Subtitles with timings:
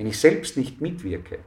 [0.00, 1.40] Wenn ich selbst nicht mitwirke,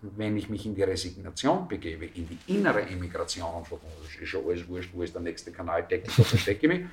[0.00, 3.82] wenn ich mich in die Resignation begebe, in die innere Emigration und sage,
[4.18, 6.88] ist schon alles wurscht, wo ist der nächste Kanaldeckel, da verstecke ich mich,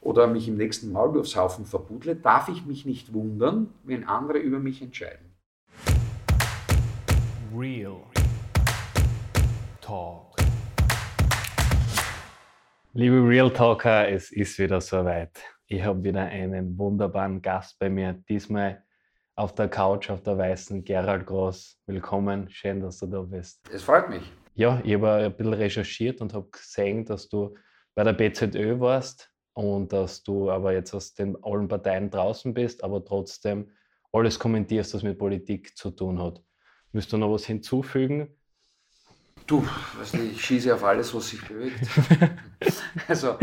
[0.00, 4.82] oder mich im nächsten Maulwurfshaufen verbudle, darf ich mich nicht wundern, wenn andere über mich
[4.82, 5.32] entscheiden.
[7.56, 8.02] Real
[9.80, 10.34] Talk.
[12.94, 15.40] Liebe Real Talker, es ist wieder soweit.
[15.68, 18.14] Ich habe wieder einen wunderbaren Gast bei mir.
[18.28, 18.82] Diesmal
[19.36, 21.78] auf der Couch, auf der weißen Gerald Groß.
[21.86, 23.60] Willkommen, schön, dass du da bist.
[23.72, 24.22] Es freut mich.
[24.54, 27.54] Ja, ich habe ein bisschen recherchiert und habe gesehen, dass du
[27.94, 32.84] bei der BZÖ warst und dass du aber jetzt aus den allen Parteien draußen bist,
[32.84, 33.70] aber trotzdem
[34.12, 36.42] alles kommentierst, was mit Politik zu tun hat.
[36.92, 38.28] Müsst du noch was hinzufügen?
[39.46, 39.64] Du,
[39.98, 41.80] weißt du, ich schieße auf alles, was sich bewegt.
[43.08, 43.36] also,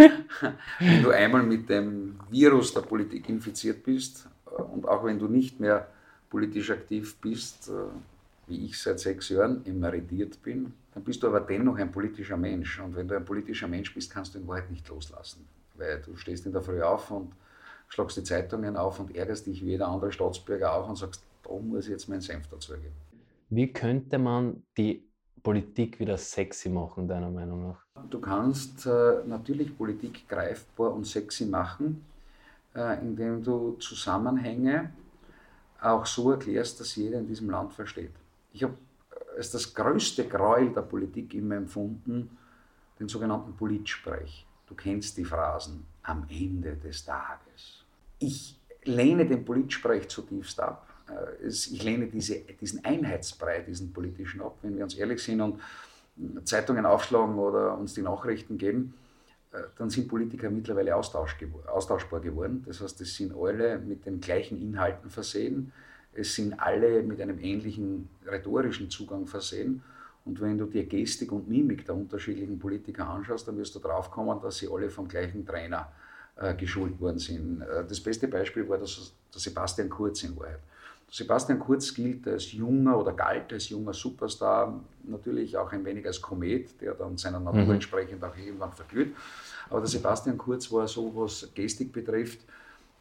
[0.80, 4.30] wenn du einmal mit dem Virus der Politik infiziert bist,
[4.74, 5.88] und auch wenn du nicht mehr
[6.30, 7.72] politisch aktiv bist, äh,
[8.48, 12.80] wie ich seit sechs Jahren emeritiert bin, dann bist du aber dennoch ein politischer Mensch.
[12.80, 15.46] Und wenn du ein politischer Mensch bist, kannst du in Wahrheit nicht loslassen.
[15.76, 17.34] Weil du stehst in der Früh auf und
[17.90, 21.54] schlagst die Zeitungen auf und ärgerst dich wie jeder andere Staatsbürger auch und sagst, da
[21.54, 22.94] muss ich jetzt meinen Senf dazugeben.
[23.50, 25.04] Wie könnte man die
[25.44, 27.86] Politik wieder sexy machen, deiner Meinung nach?
[28.10, 32.04] Du kannst äh, natürlich Politik greifbar und sexy machen,
[32.78, 34.92] indem du Zusammenhänge
[35.82, 38.12] auch so erklärst, dass jeder in diesem Land versteht.
[38.54, 38.76] Ich habe
[39.36, 42.38] als das größte Gräuel der Politik immer empfunden,
[43.00, 44.46] den sogenannten Politsprech.
[44.66, 47.84] Du kennst die Phrasen am Ende des Tages.
[48.20, 50.88] Ich lehne den Politsprech zutiefst ab.
[51.10, 55.62] Äh, ich lehne diese, diesen Einheitsbrei, diesen politischen ab, wenn wir uns ehrlich sind und
[56.44, 59.07] Zeitungen aufschlagen oder uns die Nachrichten geben äh,
[59.78, 62.64] dann sind Politiker mittlerweile austauschbar geworden.
[62.66, 65.72] Das heißt, es sind alle mit den gleichen Inhalten versehen,
[66.14, 69.84] es sind alle mit einem ähnlichen rhetorischen Zugang versehen.
[70.26, 74.12] Und wenn du dir Gestik und Mimik der unterschiedlichen Politiker anschaust, dann wirst du drauf
[74.12, 75.92] kommen, dass sie alle vom gleichen Trainer
[76.36, 77.62] äh, geschult worden sind.
[77.62, 80.60] Äh, das beste Beispiel war das, der Sebastian Kurz in Wahrheit.
[81.10, 86.22] Sebastian Kurz gilt als junger oder galt als junger Superstar, natürlich auch ein wenig als
[86.22, 87.72] Komet, der dann seiner Natur mhm.
[87.72, 89.16] entsprechend auch irgendwann verglüht.
[89.70, 92.40] Aber der Sebastian Kurz war so, was Gestik betrifft,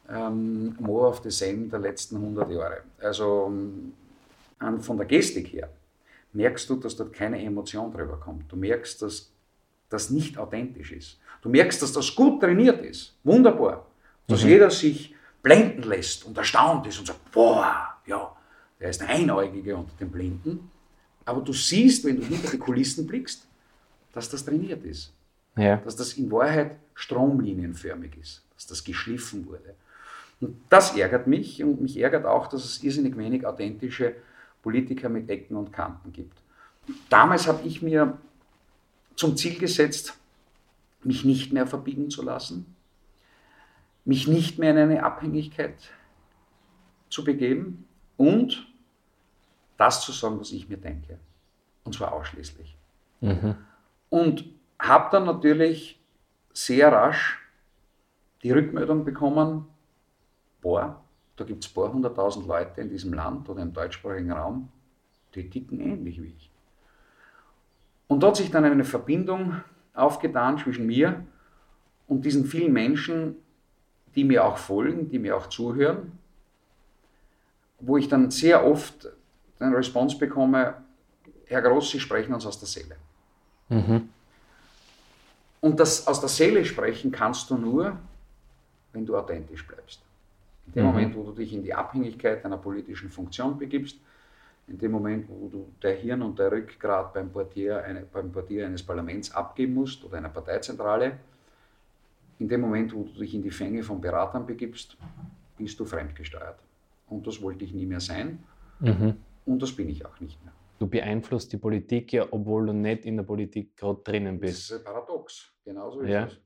[0.09, 2.81] ähm, more of the same der letzten 100 Jahre.
[2.99, 5.69] Also ähm, von der Gestik her
[6.33, 8.51] merkst du, dass dort keine Emotion drüber kommt.
[8.51, 9.29] Du merkst, dass
[9.89, 11.19] das nicht authentisch ist.
[11.41, 13.15] Du merkst, dass das gut trainiert ist.
[13.23, 13.85] Wunderbar.
[14.27, 14.49] Dass mhm.
[14.49, 18.35] jeder sich blenden lässt und erstaunt ist und sagt, boah, ja,
[18.79, 20.71] der ist der Einäugige unter den Blinden.
[21.25, 23.47] Aber du siehst, wenn du hinter die Kulissen blickst,
[24.13, 25.13] dass das trainiert ist.
[25.55, 25.77] Ja.
[25.77, 29.75] Dass das in Wahrheit stromlinienförmig ist, dass das geschliffen wurde.
[30.39, 34.15] Und das ärgert mich und mich ärgert auch, dass es irrsinnig wenig authentische
[34.61, 36.37] Politiker mit Ecken und Kanten gibt.
[37.09, 38.17] Damals habe ich mir
[39.15, 40.17] zum Ziel gesetzt,
[41.03, 42.75] mich nicht mehr verbiegen zu lassen,
[44.05, 45.75] mich nicht mehr in eine Abhängigkeit
[47.09, 47.86] zu begeben,
[48.17, 48.67] und
[49.77, 51.19] das zu sagen, was ich mir denke.
[51.83, 52.75] Und zwar ausschließlich.
[53.21, 53.55] Mhm.
[54.09, 54.45] Und
[54.79, 55.99] habe dann natürlich
[56.53, 57.39] sehr rasch
[58.43, 59.67] die Rückmeldung bekommen,
[60.61, 61.01] boah,
[61.35, 64.69] da gibt es ein paar hunderttausend Leute in diesem Land oder im deutschsprachigen Raum,
[65.35, 66.51] die ticken ähnlich wie ich.
[68.07, 69.61] Und da hat sich dann eine Verbindung
[69.93, 71.25] aufgetan zwischen mir
[72.07, 73.35] und diesen vielen Menschen,
[74.15, 76.17] die mir auch folgen, die mir auch zuhören
[77.79, 79.07] wo ich dann sehr oft
[79.59, 80.75] den Response bekomme,
[81.45, 82.95] Herr Groß, Sie sprechen uns aus der Seele.
[83.69, 84.09] Mhm.
[85.61, 87.97] Und das aus der Seele sprechen kannst du nur,
[88.93, 90.01] wenn du authentisch bleibst.
[90.67, 90.91] In dem mhm.
[90.91, 93.97] Moment, wo du dich in die Abhängigkeit einer politischen Funktion begibst,
[94.67, 98.65] in dem Moment, wo du der Hirn und der Rückgrat beim Portier, eine, beim Portier
[98.65, 101.17] eines Parlaments abgeben musst oder einer Parteizentrale,
[102.39, 104.97] in dem Moment, wo du dich in die Fänge von Beratern begibst,
[105.57, 106.59] bist du fremdgesteuert.
[107.09, 108.43] Und das wollte ich nie mehr sein.
[108.79, 109.15] Mhm.
[109.45, 110.53] Und das bin ich auch nicht mehr.
[110.79, 114.71] Du beeinflusst die Politik ja, obwohl du nicht in der Politik gerade drinnen bist.
[114.71, 115.51] Das ist ein Paradox.
[115.63, 116.25] Genauso ist ja.
[116.25, 116.39] es.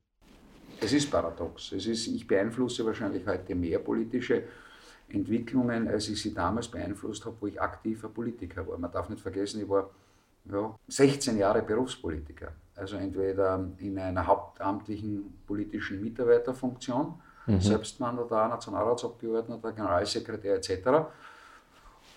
[0.80, 1.72] Es ist paradox.
[1.72, 4.44] Es ist, ich beeinflusse wahrscheinlich heute mehr politische
[5.08, 8.78] Entwicklungen, als ich sie damals beeinflusst habe, wo ich aktiver Politiker war.
[8.78, 9.90] Man darf nicht vergessen, ich war
[10.50, 12.52] ja, 16 Jahre Berufspolitiker.
[12.74, 17.14] Also entweder in einer hauptamtlichen politischen Mitarbeiterfunktion
[17.46, 17.60] mhm.
[17.60, 21.08] Selbstmandatar, Nationalratsabgeordneter, Generalsekretär etc.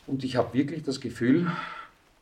[0.07, 1.47] Und ich habe wirklich das Gefühl,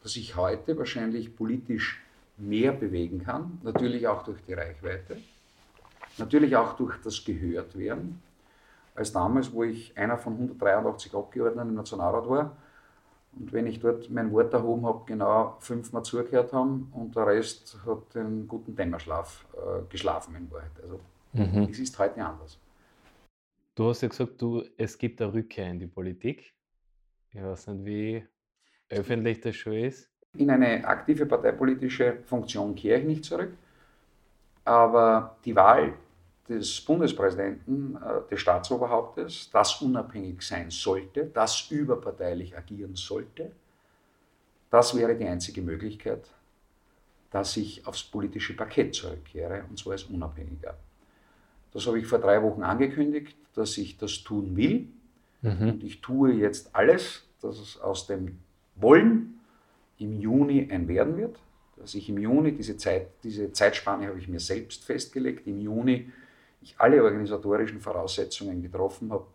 [0.02, 2.02] dass ich heute wahrscheinlich politisch
[2.38, 5.18] mehr bewegen kann, natürlich auch durch die Reichweite,
[6.18, 8.22] natürlich auch durch das Gehörtwerden,
[8.96, 12.58] als damals, wo ich einer von 183 Abgeordneten im Nationalrat war
[13.40, 17.78] Und wenn ich dort mein Wort erhoben habe, genau fünfmal zugehört haben und der Rest
[17.86, 20.72] hat den guten Dämmerschlaf äh, geschlafen in Wahrheit.
[20.82, 21.00] Also
[21.34, 21.70] mhm.
[21.72, 22.60] es ist heute anders.
[23.76, 26.54] Du hast ja gesagt, du, es gibt eine Rückkehr in die Politik.
[27.32, 28.24] Ich weiß nicht, wie
[28.90, 30.10] öffentlich das schon ist.
[30.38, 33.54] In eine aktive parteipolitische Funktion kehre ich nicht zurück.
[34.66, 35.94] Aber die Wahl
[36.48, 43.52] des Bundespräsidenten, äh, des Staatsoberhauptes, das unabhängig sein sollte, das überparteilich agieren sollte,
[44.70, 46.30] das wäre die einzige Möglichkeit,
[47.32, 50.78] dass ich aufs politische Parkett zurückkehre, und zwar als Unabhängiger.
[51.74, 54.88] Das habe ich vor drei Wochen angekündigt, dass ich das tun will.
[55.42, 55.70] Mhm.
[55.70, 58.40] Und ich tue jetzt alles, dass es aus dem
[58.76, 59.40] Wollen
[59.98, 61.38] im Juni ein Werden wird.
[61.78, 66.12] Dass ich im Juni, diese, Zeit, diese Zeitspanne habe ich mir selbst festgelegt, im Juni
[66.62, 69.26] ich alle organisatorischen Voraussetzungen getroffen habe,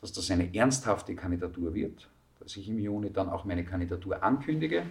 [0.00, 2.08] dass das eine ernsthafte Kandidatur wird,
[2.40, 4.82] dass ich im Juni dann auch meine Kandidatur ankündige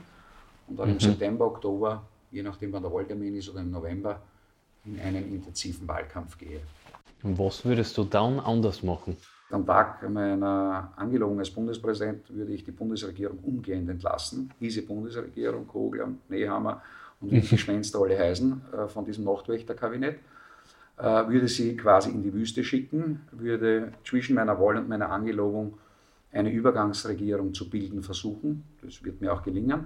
[0.68, 0.94] und dann mhm.
[0.94, 4.22] im September, Oktober, je nachdem wann der Wahltermin ist oder im November,
[4.86, 6.62] in einen intensiven Wahlkampf gehe.
[7.24, 9.16] Und was würdest du dann anders machen?
[9.50, 14.52] Am Tag meiner Angelobung als Bundespräsident würde ich die Bundesregierung umgehend entlassen.
[14.60, 16.82] Diese Bundesregierung, Kogler, Nehammer
[17.22, 20.20] und wie die Gespenster alle heißen, äh, von diesem Nachtwächterkabinett.
[20.98, 25.78] Äh, würde sie quasi in die Wüste schicken, würde zwischen meiner Wahl und meiner Angelobung
[26.32, 28.64] eine Übergangsregierung zu bilden versuchen.
[28.82, 29.86] Das wird mir auch gelingen,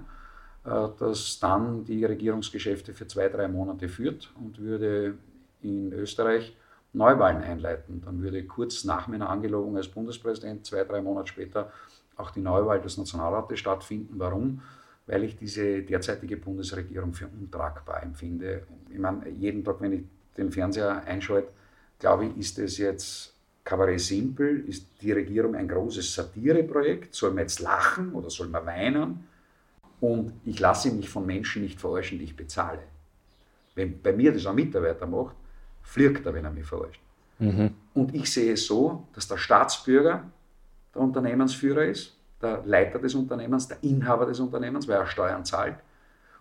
[0.64, 5.14] äh, dass dann die Regierungsgeschäfte für zwei, drei Monate führt und würde
[5.62, 6.54] in Österreich
[6.98, 8.02] Neuwahlen einleiten.
[8.04, 11.72] Dann würde kurz nach meiner Angelobung als Bundespräsident, zwei, drei Monate später,
[12.16, 14.14] auch die Neuwahl des Nationalrates stattfinden.
[14.18, 14.60] Warum?
[15.06, 18.64] Weil ich diese derzeitige Bundesregierung für untragbar empfinde.
[18.90, 20.02] Ich meine, jeden Tag, wenn ich
[20.36, 21.48] den Fernseher einschalte,
[21.98, 23.32] glaube ich, ist es jetzt
[23.64, 28.66] Kabarett simpel, ist die Regierung ein großes Satireprojekt, soll man jetzt lachen oder soll man
[28.66, 29.26] weinen?
[30.00, 32.80] Und ich lasse mich von Menschen nicht verarschen, die ich bezahle.
[33.74, 35.36] Wenn bei mir das ein Mitarbeiter macht,
[35.82, 37.00] fliegt er, wenn er mich verarscht.
[37.38, 37.70] Mhm.
[37.94, 40.24] Und ich sehe es so, dass der Staatsbürger
[40.94, 45.76] der Unternehmensführer ist, der Leiter des Unternehmens, der Inhaber des Unternehmens, weil er Steuern zahlt,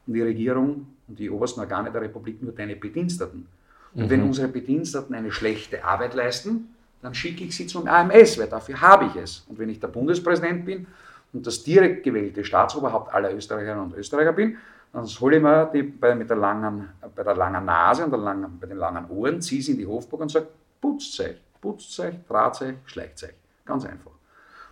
[0.05, 3.47] und die Regierung und die obersten Organe der Republik nur deine Bediensteten.
[3.93, 4.09] Und mhm.
[4.09, 8.81] wenn unsere Bediensteten eine schlechte Arbeit leisten, dann schicke ich sie zum AMS, weil dafür
[8.81, 9.45] habe ich es.
[9.47, 10.87] Und wenn ich der Bundespräsident bin
[11.33, 14.57] und das direkt gewählte Staatsoberhaupt aller Österreicherinnen und Österreicher bin,
[14.97, 18.19] dann hole ich mir die bei, mit der langen, bei der langen Nase und der
[18.19, 20.47] langen, bei den langen Ohren, ziehe sie in die Hofburg und sage,
[20.81, 23.35] putzt euch, putzt euch, draht euch, schleicht euch.
[23.63, 24.13] Ganz einfach.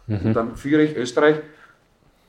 [0.07, 0.19] Mhm.
[0.23, 1.41] Und dann führe ich Österreich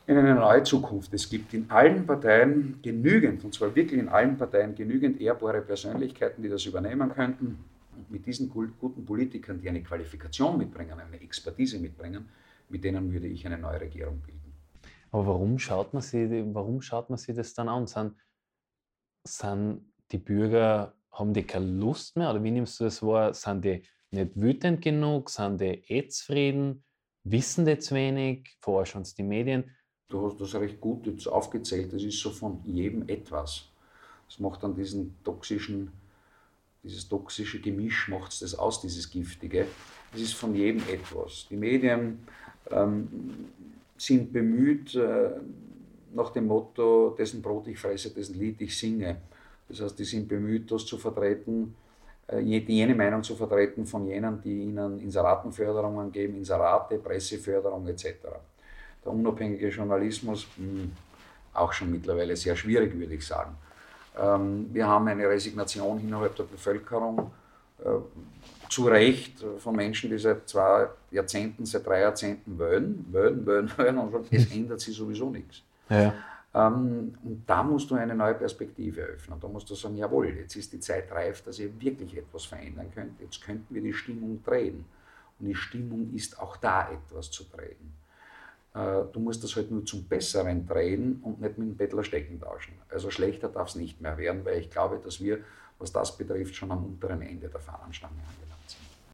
[0.06, 1.14] in eine neue Zukunft.
[1.14, 6.42] Es gibt in allen Parteien genügend, und zwar wirklich in allen Parteien genügend ehrbare Persönlichkeiten,
[6.42, 7.64] die das übernehmen könnten.
[7.96, 12.28] Und mit diesen guten Politikern, die eine Qualifikation mitbringen, eine Expertise mitbringen,
[12.69, 14.36] mit denen würde ich eine neue Regierung bilden.
[15.16, 17.86] Aber warum schaut man sich, warum schaut man sich das dann an?
[17.86, 18.16] Sind,
[19.24, 22.28] sind die Bürger, haben die keine Lust mehr?
[22.28, 23.32] Oder wie nimmst du das wahr?
[23.32, 25.30] Sind die nicht wütend genug?
[25.30, 26.84] Sind die eh zufrieden?
[27.24, 28.58] Wissen die zu wenig?
[28.60, 29.74] Forschen uns die Medien?
[30.08, 31.94] Du hast das recht gut jetzt aufgezählt.
[31.94, 33.70] Das ist so von jedem etwas.
[34.28, 35.92] Das macht dann diesen toxischen,
[36.82, 39.66] dieses toxische Gemisch macht das aus, dieses Giftige.
[40.12, 41.46] Es ist von jedem etwas.
[41.48, 42.18] Die Medien
[42.70, 43.46] ähm,
[43.96, 45.31] sind bemüht äh,
[46.14, 49.16] nach dem Motto, dessen Brot ich fresse, dessen Lied ich singe.
[49.68, 51.75] Das heißt, die sind bemüht, das zu vertreten,
[52.28, 58.04] äh, jene Meinung zu vertreten von jenen, die ihnen Inseratenförderungen geben, Inserate, Presseförderung etc.
[59.04, 60.92] Der unabhängige Journalismus, hm,
[61.52, 63.56] auch schon mittlerweile sehr schwierig, würde ich sagen.
[64.18, 67.30] Ähm, wir haben eine Resignation innerhalb der Bevölkerung.
[67.85, 67.99] Äh,
[68.68, 73.99] zu Recht von Menschen, die seit zwei Jahrzehnten, seit drei Jahrzehnten wählen, wählen, wählen, wählen
[73.99, 75.62] und sagen, es ändert sich sowieso nichts.
[75.88, 76.12] Ja.
[76.52, 79.38] Ähm, und da musst du eine neue Perspektive öffnen.
[79.38, 82.90] Da musst du sagen, jawohl, jetzt ist die Zeit reif, dass ihr wirklich etwas verändern
[82.95, 83.21] könnt.
[83.21, 84.85] Jetzt könnten wir die Stimmung drehen.
[85.38, 87.92] Und die Stimmung ist auch da, etwas zu drehen.
[88.76, 92.38] Äh, du musst das halt nur zum Besseren drehen und nicht mit dem Bettler stecken
[92.40, 92.75] tauschen.
[92.90, 95.38] Also schlechter darf es nicht mehr werden, weil ich glaube, dass wir,
[95.78, 98.47] was das betrifft, schon am unteren Ende der Fahnenstange angelangt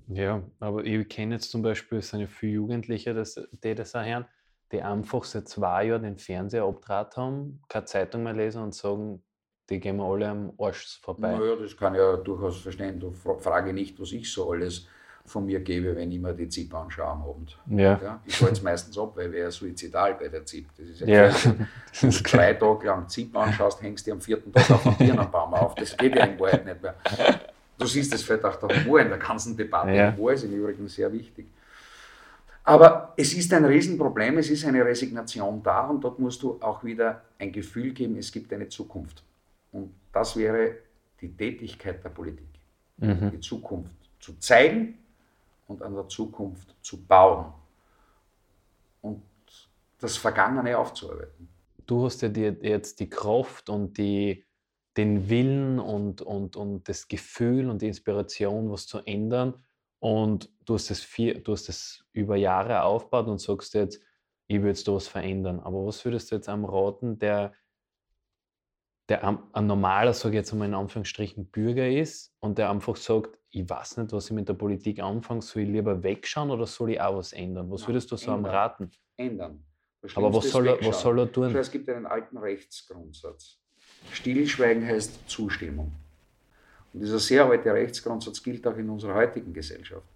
[0.09, 3.95] ja, aber ich kenne jetzt zum Beispiel, es sind ja viele Jugendliche, das, die das
[3.95, 4.26] auch hören,
[4.71, 9.23] die einfach seit zwei Jahren den Fernseher abdraht haben, keine Zeitung mehr lesen und sagen,
[9.71, 11.37] die gehen wir alle am Arsch vorbei.
[11.38, 12.99] Naja, das kann ja durchaus verstehen.
[12.99, 14.87] Du frage nicht, was ich so alles
[15.25, 17.59] von mir gebe, wenn ich mir die ZIP anschaue am Abend.
[17.69, 18.00] Ja.
[18.02, 20.67] ja ich schalte es meistens ab, weil wäre suizidal bei der ZIP.
[20.76, 21.35] Das ist ja, ja.
[22.00, 25.55] Wenn du drei Tage lang ZIP anschaust, hängst du am vierten Tag auf den Birnenbaum
[25.55, 25.75] auf.
[25.75, 26.97] Das geht ja in Wahrheit nicht mehr.
[27.79, 29.93] Du siehst das vielleicht auch der Humor in der ganzen Debatte.
[29.93, 30.12] Ja.
[30.12, 31.47] Humor ist im Übrigen sehr wichtig.
[32.64, 36.85] Aber es ist ein Riesenproblem, es ist eine Resignation da und dort musst du auch
[36.85, 39.25] wieder ein Gefühl geben, es gibt eine Zukunft.
[39.73, 40.76] Und das wäre
[41.21, 42.47] die Tätigkeit der Politik.
[42.99, 43.33] Mhm.
[43.33, 44.99] Die Zukunft zu zeigen
[45.66, 47.52] und an der Zukunft zu bauen
[49.00, 49.23] und
[49.99, 51.49] das Vergangene aufzuarbeiten.
[51.87, 54.45] Du hast ja dir jetzt die Kraft und die,
[54.97, 59.54] den Willen und, und, und das Gefühl und die Inspiration, was zu ändern.
[59.99, 64.00] Und du hast das, vier, du hast das über Jahre aufgebaut und sagst jetzt,
[64.47, 65.61] ich will jetzt da was verändern.
[65.61, 67.52] Aber was würdest du jetzt am raten, der
[69.09, 73.38] der ein normaler, sage ich jetzt einmal in Anführungsstrichen, Bürger ist und der einfach sagt,
[73.50, 76.92] ich weiß nicht, was ich mit der Politik anfange, soll ich lieber wegschauen oder soll
[76.92, 77.71] ich auch was ändern?
[77.71, 78.90] Was würdest du so am raten?
[79.16, 79.62] Ändern.
[80.14, 81.54] Aber was soll, er, was soll er tun?
[81.54, 83.59] Es gibt einen alten Rechtsgrundsatz.
[84.11, 85.92] Stillschweigen heißt Zustimmung.
[86.92, 90.06] Und dieser sehr alte Rechtsgrundsatz gilt auch in unserer heutigen Gesellschaft.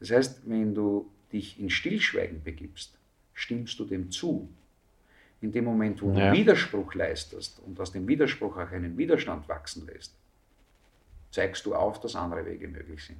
[0.00, 2.98] Das heißt, wenn du dich in Stillschweigen begibst,
[3.34, 4.48] stimmst du dem zu
[5.40, 6.30] in dem Moment, wo ja.
[6.30, 10.14] du Widerspruch leistest und aus dem Widerspruch auch einen Widerstand wachsen lässt,
[11.30, 13.18] zeigst du auf, dass andere Wege möglich sind.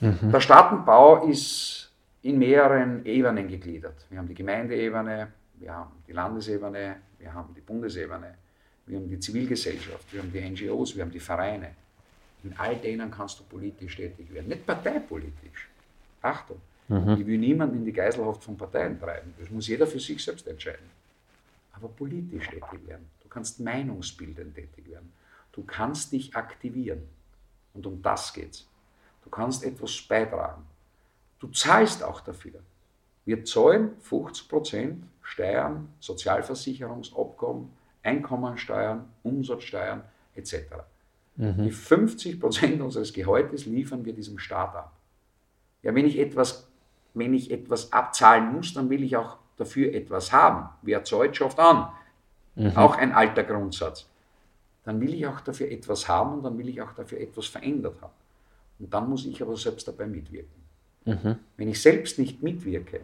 [0.00, 0.30] Mhm.
[0.30, 1.90] Der Staatenbau ist
[2.22, 4.06] in mehreren Ebenen gegliedert.
[4.10, 8.34] Wir haben die Gemeindeebene, wir haben die Landesebene, wir haben die Bundesebene,
[8.86, 11.70] wir haben die Zivilgesellschaft, wir haben die NGOs, wir haben die Vereine.
[12.42, 15.68] In all denen kannst du politisch tätig werden, nicht parteipolitisch.
[16.20, 17.16] Achtung, mhm.
[17.18, 19.32] ich will niemanden in die Geiselhaft von Parteien treiben.
[19.38, 20.90] Das muss jeder für sich selbst entscheiden
[21.76, 23.06] aber politisch tätig werden.
[23.22, 25.12] Du kannst meinungsbildend tätig werden.
[25.52, 27.02] Du kannst dich aktivieren.
[27.74, 28.68] Und um das geht's.
[29.22, 30.64] Du kannst etwas beitragen.
[31.38, 32.60] Du zahlst auch dafür.
[33.24, 37.70] Wir zahlen 50% Steuern, Sozialversicherungsabkommen,
[38.02, 40.02] Einkommensteuern, Umsatzsteuern
[40.34, 40.54] etc.
[41.36, 41.64] Mhm.
[41.64, 44.92] Die 50% unseres Gehaltes liefern wir diesem Staat ab.
[45.82, 46.68] Ja, wenn ich etwas,
[47.14, 50.68] wenn ich etwas abzahlen muss, dann will ich auch dafür etwas haben.
[50.82, 51.88] Wer zahlt, schafft an.
[52.56, 52.76] Mhm.
[52.76, 54.06] Auch ein alter Grundsatz.
[54.84, 58.00] Dann will ich auch dafür etwas haben und dann will ich auch dafür etwas verändert
[58.00, 58.12] haben.
[58.78, 60.62] Und dann muss ich aber selbst dabei mitwirken.
[61.04, 61.36] Mhm.
[61.56, 63.00] Wenn ich selbst nicht mitwirke,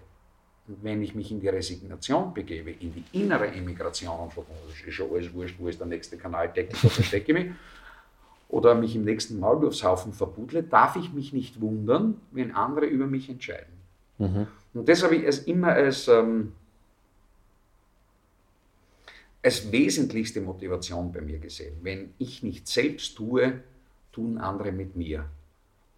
[0.68, 4.86] und wenn ich mich in die Resignation begebe, in die innere Emigration und sage, das
[4.86, 7.52] ist schon alles wurscht, wo ist der nächste Kanaldeckel, da verstecke ich mich,
[8.48, 13.28] oder mich im nächsten Maulwurfshaufen verbudle, darf ich mich nicht wundern, wenn andere über mich
[13.28, 13.72] entscheiden.
[14.18, 14.46] Mhm.
[14.72, 16.52] Und das habe ich als immer als, ähm,
[19.42, 21.76] als wesentlichste Motivation bei mir gesehen.
[21.82, 23.62] Wenn ich nicht selbst tue,
[24.12, 25.28] tun andere mit mir.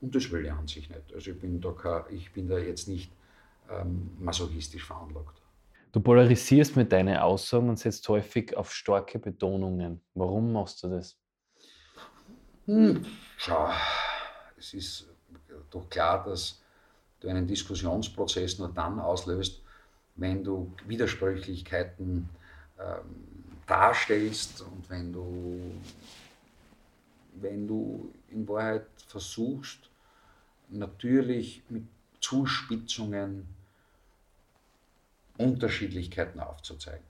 [0.00, 1.12] Und das will ich an sich nicht.
[1.14, 3.12] Also ich bin da, kein, ich bin da jetzt nicht
[3.70, 5.40] ähm, masochistisch veranlagt.
[5.92, 10.00] Du polarisierst mit deinen Aussagen und setzt häufig auf starke Betonungen.
[10.14, 11.18] Warum machst du das?
[12.66, 13.04] Hm,
[13.36, 13.68] schau,
[14.56, 15.08] es ist
[15.70, 16.61] doch klar, dass
[17.22, 19.62] du einen Diskussionsprozess nur dann auslöst,
[20.16, 22.28] wenn du Widersprüchlichkeiten
[22.78, 25.60] ähm, darstellst und wenn du,
[27.34, 29.88] wenn du in Wahrheit versuchst,
[30.68, 31.84] natürlich mit
[32.20, 33.46] Zuspitzungen
[35.38, 37.06] Unterschiedlichkeiten aufzuzeigen.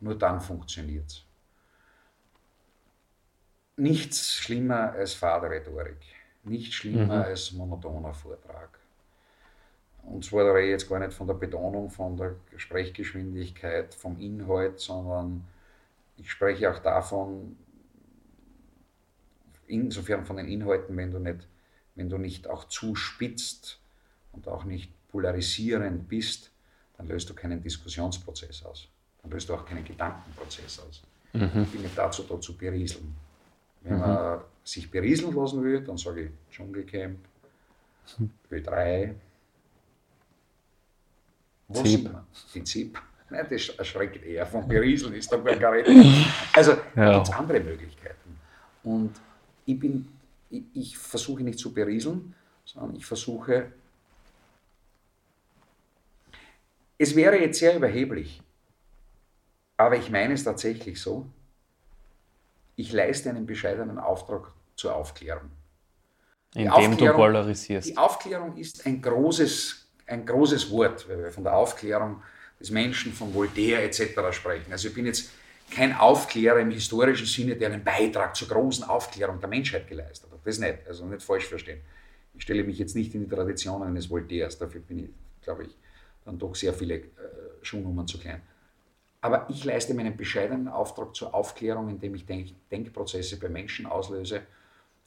[0.00, 1.22] Nur dann funktioniert es.
[3.76, 6.02] Nichts schlimmer als Fahrrhetorik,
[6.42, 7.10] nichts schlimmer mhm.
[7.22, 8.79] als monotoner Vortrag.
[10.20, 14.78] Und zwar rede ich jetzt gar nicht von der Betonung, von der Sprechgeschwindigkeit, vom Inhalt,
[14.78, 15.44] sondern
[16.18, 17.56] ich spreche auch davon,
[19.66, 21.48] insofern von den Inhalten, wenn du nicht,
[21.94, 23.80] wenn du nicht auch zuspitzt
[24.32, 26.50] und auch nicht polarisierend bist,
[26.98, 28.88] dann löst du keinen Diskussionsprozess aus.
[29.22, 31.02] Dann löst du auch keinen Gedankenprozess aus.
[31.32, 31.62] Mhm.
[31.62, 33.16] Ich bin nicht dazu da zu berieseln.
[33.80, 34.00] Wenn mhm.
[34.00, 37.16] man sich berieseln lassen will, dann sage ich Dschungelcamp,
[38.50, 39.14] Ö3,
[41.72, 42.10] Zip.
[42.54, 42.98] Die Zip.
[43.30, 44.44] Nein, das erschreckt eher.
[44.46, 45.88] Von Berieseln ist da gar nicht.
[46.52, 48.38] Also, da gibt es andere Möglichkeiten.
[48.82, 49.12] Und
[49.64, 50.08] ich bin,
[50.50, 52.34] ich, ich versuche nicht zu berieseln,
[52.64, 53.72] sondern ich versuche,
[56.98, 58.42] es wäre jetzt sehr überheblich,
[59.76, 61.26] aber ich meine es tatsächlich so,
[62.76, 65.50] ich leiste einen bescheidenen Auftrag zur Aufklärung.
[66.54, 67.90] Indem du polarisierst.
[67.90, 69.79] Die Aufklärung ist ein großes
[70.10, 72.22] ein großes Wort, weil wir von der Aufklärung
[72.58, 74.20] des Menschen, von Voltaire etc.
[74.32, 74.72] sprechen.
[74.72, 75.30] Also ich bin jetzt
[75.70, 80.40] kein Aufklärer im historischen Sinne, der einen Beitrag zur großen Aufklärung der Menschheit geleistet hat.
[80.44, 81.80] Das nicht, also nicht falsch verstehen.
[82.34, 85.10] Ich stelle mich jetzt nicht in die Tradition eines Voltaires, dafür bin ich,
[85.42, 85.76] glaube ich,
[86.24, 87.02] dann doch sehr viele äh,
[87.62, 88.42] Schuhnummern zu klein.
[89.20, 94.42] Aber ich leiste meinen bescheidenen Auftrag zur Aufklärung, indem ich Denk Denkprozesse bei Menschen auslöse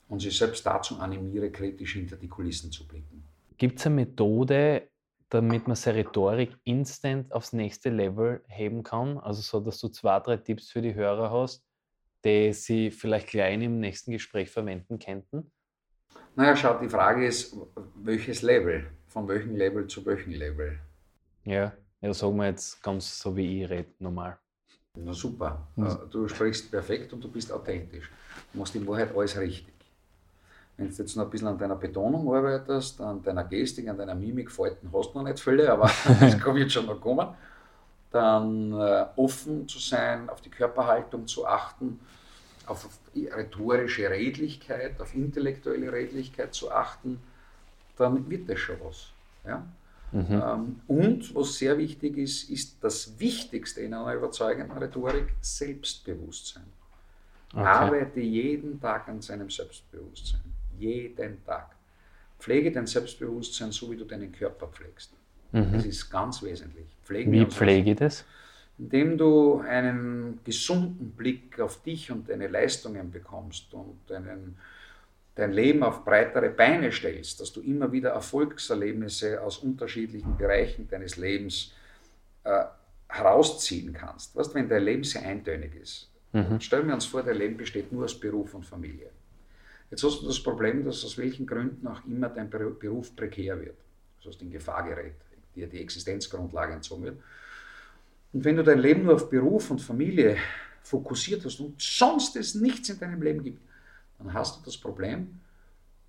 [0.07, 3.23] und sie selbst dazu animiere, kritisch hinter die Kulissen zu blicken.
[3.57, 4.87] Gibt es eine Methode,
[5.33, 9.17] damit man seine Rhetorik instant aufs nächste Level heben kann?
[9.17, 11.65] Also so, dass du zwei, drei Tipps für die Hörer hast,
[12.23, 15.51] die sie vielleicht gleich im nächsten Gespräch verwenden könnten?
[16.35, 17.57] Naja, schau, die Frage ist,
[17.95, 18.85] welches Level?
[19.07, 20.79] Von welchem Level zu welchem Level?
[21.45, 24.37] Ja, ja sagen wir jetzt ganz so, wie ich rede, normal.
[24.95, 25.67] Na super.
[25.75, 25.97] Mhm.
[26.11, 28.11] Du sprichst perfekt und du bist authentisch.
[28.51, 29.72] Du machst in Wahrheit alles richtig.
[30.77, 34.15] Wenn du jetzt noch ein bisschen an deiner Betonung arbeitest, an deiner Gestik, an deiner
[34.15, 35.89] Mimik, Falten hast du noch nicht viele, aber
[36.19, 37.27] das kann jetzt schon noch kommen.
[38.11, 41.99] Dann äh, offen zu sein, auf die Körperhaltung zu achten,
[42.65, 47.19] auf rhetorische Redlichkeit, auf intellektuelle Redlichkeit zu achten,
[47.97, 49.09] dann wird das schon was.
[49.45, 49.63] Ja?
[50.11, 50.25] Mhm.
[50.29, 56.65] Ähm, und was sehr wichtig ist, ist das Wichtigste in einer überzeugenden Rhetorik, Selbstbewusstsein.
[57.51, 57.63] Okay.
[57.63, 60.41] Arbeite jeden Tag an seinem Selbstbewusstsein.
[60.77, 61.75] Jeden Tag.
[62.39, 65.13] Pflege dein Selbstbewusstsein so, wie du deinen Körper pflegst.
[65.51, 65.73] Mhm.
[65.73, 66.87] Das ist ganz wesentlich.
[67.03, 68.25] Pflegen wie pflege ich das?
[68.77, 74.57] indem du einen gesunden Blick auf dich und deine Leistungen bekommst und deinen,
[75.35, 81.17] dein Leben auf breitere Beine stellst, dass du immer wieder Erfolgserlebnisse aus unterschiedlichen Bereichen deines
[81.17, 81.71] Lebens
[82.43, 82.63] äh,
[83.07, 84.35] herausziehen kannst.
[84.35, 86.59] Weißt, wenn dein Leben sehr eintönig ist, mhm.
[86.59, 89.09] stellen wir uns vor, dein Leben besteht nur aus Beruf und Familie.
[89.93, 93.77] Jetzt hast du das Problem, dass aus welchen Gründen auch immer dein Beruf prekär wird,
[94.17, 95.13] also aus in Gefahr gerät,
[95.55, 97.17] dir die Existenzgrundlage entzogen wird.
[98.33, 100.37] Und wenn du dein Leben nur auf Beruf und Familie
[100.81, 103.61] fokussiert hast und sonst es nichts in deinem Leben gibt,
[104.17, 105.39] dann hast du das Problem,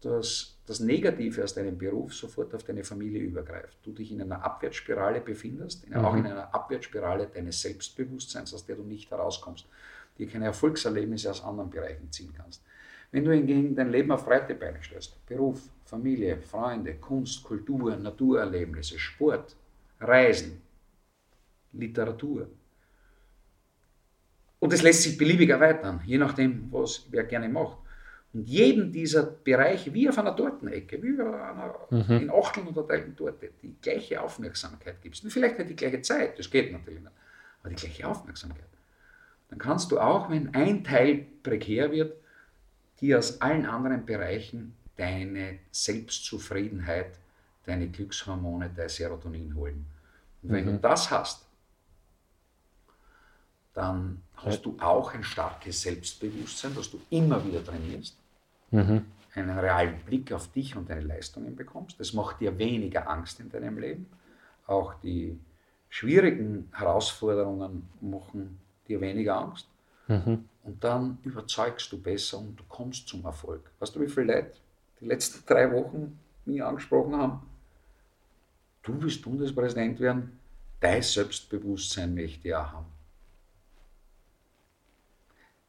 [0.00, 3.76] dass das Negative aus deinem Beruf sofort auf deine Familie übergreift.
[3.83, 6.05] Du dich in einer Abwärtsspirale befindest, in, mhm.
[6.07, 9.67] auch in einer Abwärtsspirale deines Selbstbewusstseins, aus der du nicht herauskommst,
[10.17, 12.62] dir keine Erfolgserlebnisse aus anderen Bereichen ziehen kannst.
[13.14, 18.99] Wenn du hingegen dein Leben auf breite Beine stellst, Beruf, Familie, Freunde, Kunst, Kultur, Naturerlebnisse,
[18.99, 19.54] Sport,
[20.00, 20.61] Reisen,
[21.73, 22.49] Literatur.
[24.59, 27.79] Und es lässt sich beliebig erweitern, je nachdem, was wer gerne macht.
[28.33, 32.22] Und jedem dieser Bereiche, wie auf einer Tortenecke, wie auf einer, mhm.
[32.22, 35.22] in Achteln unterteilten Torte, die gleiche Aufmerksamkeit gibst.
[35.22, 37.12] Und vielleicht nicht die gleiche Zeit, das geht natürlich nicht,
[37.61, 38.64] aber die gleiche Aufmerksamkeit.
[39.50, 42.23] Dann kannst du auch, wenn ein Teil prekär wird,
[43.05, 47.19] dir aus allen anderen Bereichen deine Selbstzufriedenheit,
[47.67, 49.85] deine Glückshormone, dein Serotonin holen.
[50.43, 50.73] Und wenn mhm.
[50.73, 51.47] du das hast,
[53.75, 58.17] dann hast du auch ein starkes Selbstbewusstsein, das du immer wieder trainierst,
[58.71, 59.05] mhm.
[59.35, 61.99] einen realen Blick auf dich und deine Leistungen bekommst.
[62.01, 64.07] Das macht dir weniger Angst in deinem Leben.
[64.67, 65.38] Auch die
[65.90, 69.69] schwierigen Herausforderungen machen dir weniger Angst.
[70.07, 70.49] Mhm.
[70.64, 73.70] Und dann überzeugst du besser und du kommst zum Erfolg.
[73.79, 74.57] Weißt du, wie viele Leute
[75.00, 77.42] die letzten drei Wochen mich angesprochen haben?
[78.83, 80.38] Du willst Bundespräsident werden,
[80.81, 82.87] dein Selbstbewusstsein möchte ich auch haben.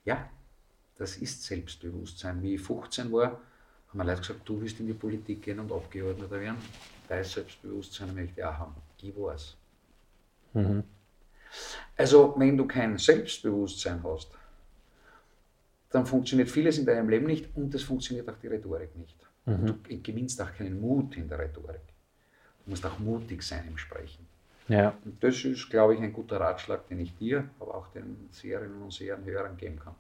[0.06, 0.30] Ja,
[0.98, 2.42] das ist Selbstbewusstsein.
[2.42, 3.42] Wie ich 15 war,
[3.90, 6.58] haben mir Leute gesagt, du willst in die Politik gehen und Abgeordneter werden.
[7.10, 8.76] Dein Selbstbewusstsein möchte ich auch haben.
[9.02, 9.58] Ich weiß.
[10.54, 10.84] Mhm.
[11.98, 14.30] Also, wenn du kein Selbstbewusstsein hast,
[15.92, 19.16] dann funktioniert vieles in deinem Leben nicht und es funktioniert auch die Rhetorik nicht.
[19.46, 19.66] Mhm.
[19.84, 21.82] Du gewinnst auch keinen Mut in der Rhetorik.
[22.64, 24.26] Du musst auch mutig sein im Sprechen.
[24.68, 24.96] Ja.
[25.06, 28.82] Und das ist, glaube ich, ein guter Ratschlag, den ich dir, aber auch den Seherinnen
[28.82, 29.96] und Sehern, Hörern geben kann.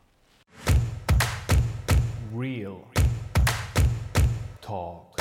[2.36, 2.78] Real
[4.62, 5.15] Talk.